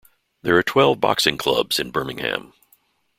There 0.41 0.57
are 0.57 0.63
twelve 0.63 0.99
boxing 0.99 1.37
clubs 1.37 1.77
in 1.79 1.91
Birmingham. 1.91 2.53